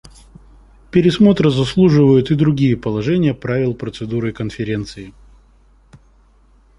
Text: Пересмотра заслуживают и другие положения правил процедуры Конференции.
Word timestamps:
Пересмотра 0.89 1.51
заслуживают 1.51 2.31
и 2.31 2.35
другие 2.35 2.75
положения 2.75 3.35
правил 3.35 3.75
процедуры 3.75 4.33
Конференции. 4.33 5.13